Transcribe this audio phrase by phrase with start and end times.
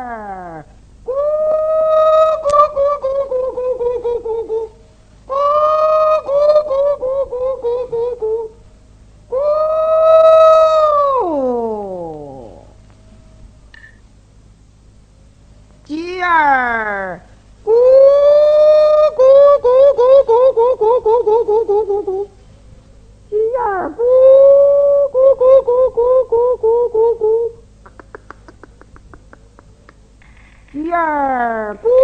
[0.00, 0.64] 儿，
[1.04, 4.52] 咕咕咕咕咕咕咕咕咕咕，
[5.26, 5.30] 咕
[6.24, 6.28] 咕
[6.66, 8.22] 咕咕咕咕咕咕咕，
[9.28, 9.32] 咕
[15.84, 17.20] 鸡儿，
[17.64, 17.68] 咕
[19.16, 19.62] 咕咕
[19.96, 22.29] 咕咕咕咕咕咕咕咕咕咕。
[30.90, 31.99] Ya, 不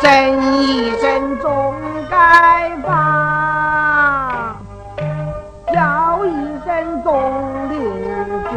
[0.00, 0.10] 正
[0.62, 1.74] 义正中
[2.10, 4.56] 该发，
[5.72, 6.28] 叫一
[6.64, 7.10] 声东
[7.70, 7.78] 邻
[8.50, 8.52] 居，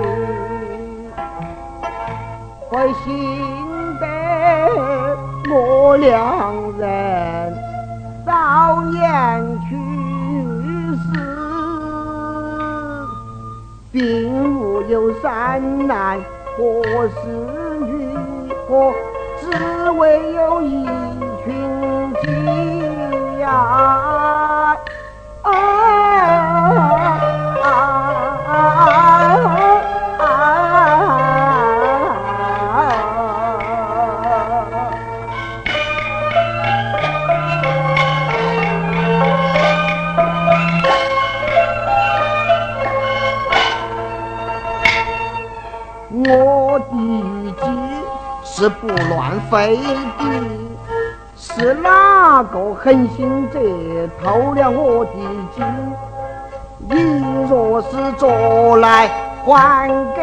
[2.69, 3.05] 会心
[3.99, 4.03] 得
[5.53, 5.53] 我
[5.97, 6.11] 两
[6.79, 6.83] 人
[8.25, 8.99] 早言
[9.69, 9.84] 去。
[13.95, 16.19] 并无有三男
[16.57, 17.15] 或是
[17.79, 18.13] 女，
[18.67, 18.93] 我
[19.39, 20.85] 只为有一
[21.45, 24.04] 群鸡呀。
[49.09, 49.77] 乱飞
[50.17, 50.23] 的
[51.37, 53.59] 是哪个狠心者
[54.21, 55.11] 偷了我的
[55.55, 55.61] 鸡？
[56.87, 59.09] 你若是捉来
[59.43, 60.21] 还给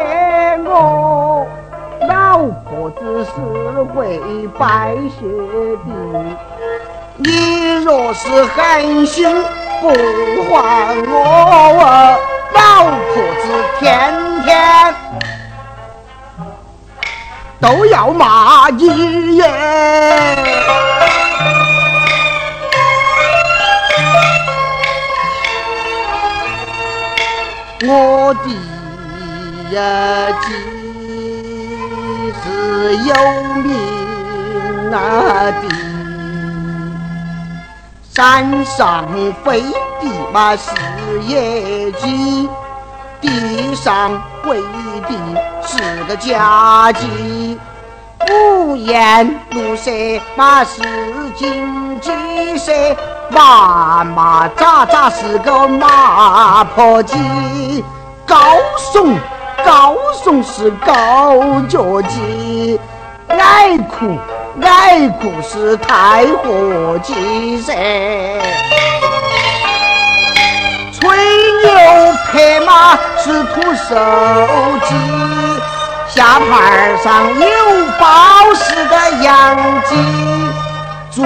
[0.65, 1.45] 我，
[2.07, 3.31] 老婆子是
[3.93, 4.19] 会
[4.57, 5.25] 拜谢
[5.85, 5.87] 的。
[7.17, 9.27] 你若是狠心
[9.81, 11.11] 不还我，
[12.53, 13.43] 老婆子
[13.79, 14.13] 天
[14.45, 14.51] 天。
[17.63, 19.45] 都要骂你耶！
[27.85, 28.49] 我的
[29.73, 29.79] 呀
[30.41, 30.45] 鸡
[32.43, 32.43] 是
[32.97, 33.13] 有
[33.61, 33.71] 名
[34.91, 34.93] 的，
[38.13, 39.07] 山上
[39.45, 39.61] 飞
[40.01, 40.69] 的嘛是
[41.25, 42.49] 野鸡，
[43.21, 44.61] 地上喂
[45.07, 45.09] 的。
[45.65, 47.07] 是个家鸡，
[48.33, 49.91] 五颜六色
[50.35, 50.81] 嘛是
[51.35, 52.11] 金鸡
[52.57, 52.71] 色，
[53.29, 57.83] 麻麻喳喳是个麻婆鸡，
[58.25, 58.35] 高
[58.91, 59.15] 耸
[59.63, 62.79] 高耸是高脚鸡，
[63.27, 64.17] 爱哭
[64.63, 67.73] 爱哭是太和鸡噻，
[70.91, 71.17] 吹
[71.63, 73.95] 牛拍马是土手
[74.87, 75.32] 鸡。
[76.15, 77.47] 下盘上有
[77.99, 79.95] 宝石的羊鸡，
[81.09, 81.23] 竹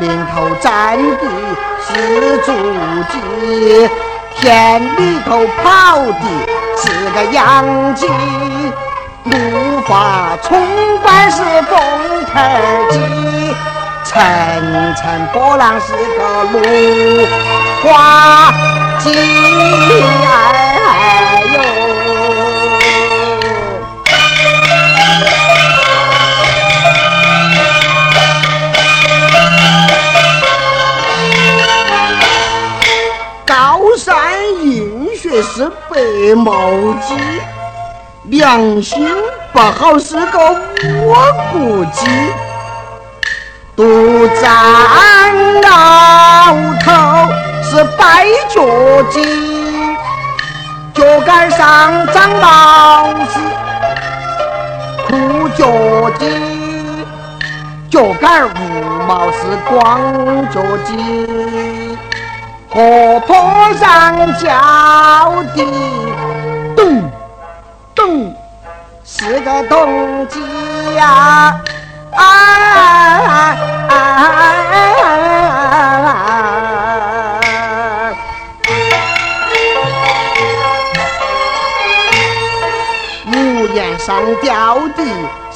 [0.00, 1.24] 林头站的
[1.86, 2.52] 是竹
[3.12, 3.88] 鸡，
[4.34, 6.26] 田里头跑的
[6.76, 8.08] 是个羊鸡，
[9.22, 10.58] 怒发冲
[11.00, 11.40] 冠是
[11.70, 11.78] 风
[12.26, 12.40] 头
[12.90, 13.54] 鸡，
[14.02, 14.20] 层
[14.96, 16.58] 层波浪是个芦
[17.84, 18.52] 花
[18.98, 19.10] 鸡
[20.26, 20.73] 儿
[36.32, 36.70] 毛
[37.06, 37.14] 鸡，
[38.24, 39.06] 良心
[39.52, 40.38] 不好是个
[41.04, 41.16] 窝
[41.52, 42.06] 骨鸡，
[43.74, 44.42] 独占
[45.62, 46.86] 鳌头
[47.62, 48.62] 是白脚
[49.10, 49.96] 鸡，
[50.94, 53.40] 脚杆上长毛是
[55.06, 55.66] 枯脚
[56.18, 56.24] 鸡，
[57.90, 58.52] 脚杆无
[59.08, 59.36] 毛是
[59.68, 60.00] 光
[60.50, 60.94] 脚鸡，
[62.74, 64.50] 河坡上叫
[65.54, 65.64] 的
[66.76, 67.08] 咚。
[67.94, 68.34] 咚，
[69.04, 70.40] 是个动机
[70.96, 71.54] 呀！
[72.16, 73.56] 啊啊
[73.88, 73.94] 啊啊！
[83.28, 83.32] 屋
[83.68, 85.04] 檐上吊的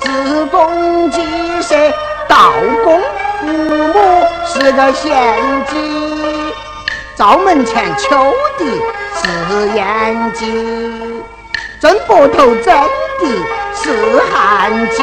[0.01, 1.21] 是公鸡
[1.63, 1.75] 舍，
[2.29, 2.53] 道
[2.85, 3.03] 公
[3.41, 3.95] 父母
[4.47, 5.11] 是个贤
[5.67, 6.18] 鸡，
[7.19, 8.65] 灶门前求的
[9.17, 10.47] 是燕鸡。
[11.81, 13.27] 正膊头真的
[13.75, 15.03] 是汗鸡，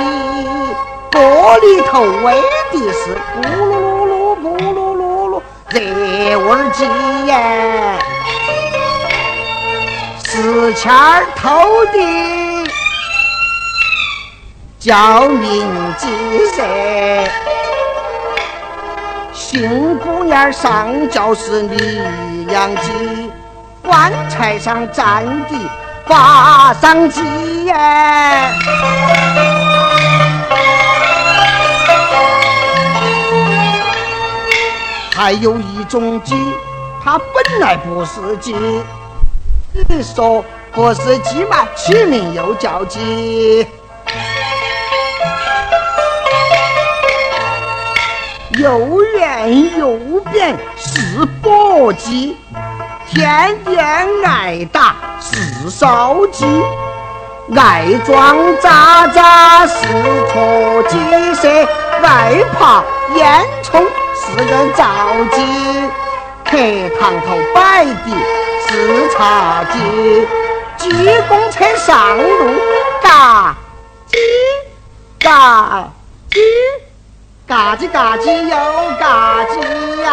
[1.12, 2.32] 锅里头煨
[2.72, 3.52] 的是咕噜
[4.08, 5.42] 噜噜、咕噜噜噜
[5.72, 6.86] 热味鸡
[7.26, 8.00] 耶，
[10.24, 12.00] 四钱儿偷的
[14.80, 16.08] 叫名鸡
[16.56, 16.64] 噻，
[19.48, 23.32] 新姑娘上轿是李阳鸡，
[23.84, 25.56] 棺材上站的。
[26.08, 27.22] 发上鸡
[27.66, 27.76] 耶，
[35.14, 36.36] 还有一种鸡，
[37.04, 38.56] 它本来不是鸡。
[39.88, 43.68] 你说不是鸡嘛，取名又叫鸡。
[48.58, 49.98] 又圆又
[50.32, 52.34] 扁是簸箕，
[53.10, 54.96] 天天挨打。
[55.20, 56.46] 是烧鸡，
[57.56, 59.88] 爱装渣渣是
[60.32, 60.98] 脱鸡
[61.36, 61.50] 舍，
[62.02, 62.84] 爱爬
[63.16, 63.84] 烟囱
[64.16, 64.86] 是个灶
[65.32, 65.90] 鸡，
[66.46, 66.58] 客
[66.98, 67.94] 堂头摆的
[68.68, 70.28] 是茶几，
[70.78, 72.56] 鸡公车上路
[73.02, 73.56] 嘎
[74.10, 74.18] 叽
[75.20, 75.90] 嘎
[76.30, 76.40] 叽，
[77.48, 78.56] 嘎叽嘎叽又
[79.00, 80.10] 嘎叽呀！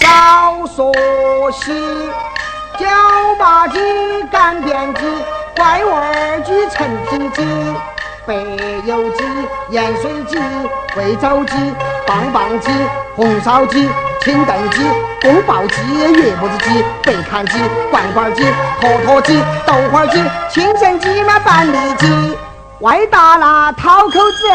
[0.00, 0.92] 少说
[1.52, 1.72] 些，
[2.76, 2.84] 椒
[3.38, 3.78] 麻鸡、
[4.32, 5.00] 干煸鸡、
[5.56, 7.46] 怪味鸡、陈皮鸡、
[8.26, 8.34] 白
[8.86, 9.22] 油鸡、
[9.70, 10.36] 盐水鸡、
[10.94, 11.72] 贵州鸡、
[12.04, 12.72] 棒棒鸡、
[13.14, 13.88] 红烧鸡。
[14.24, 14.80] 清炖鸡、
[15.20, 15.82] 宫保鸡、
[16.14, 17.58] 月脖子鸡、白砍鸡、
[17.90, 18.42] 罐罐鸡、
[18.80, 22.34] 坨坨鸡、豆花鸡、清蒸鸡嘛、板栗鸡，
[22.80, 24.48] 外大那讨口子，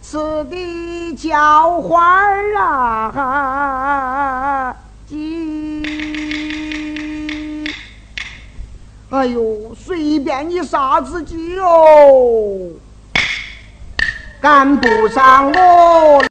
[0.00, 4.72] 吃的叫花儿啊
[5.04, 5.82] 鸡！
[9.10, 12.70] 哎呦，随便你啥子鸡哦，
[14.40, 16.22] 赶不上我。